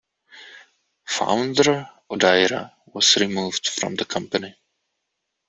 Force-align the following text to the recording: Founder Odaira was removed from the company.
Founder 1.05 1.85
Odaira 2.09 2.73
was 2.87 3.17
removed 3.17 3.67
from 3.69 3.93
the 3.93 4.05
company. 4.05 4.55